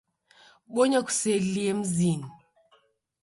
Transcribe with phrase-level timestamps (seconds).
[0.73, 2.11] Bonya kuselie mzi.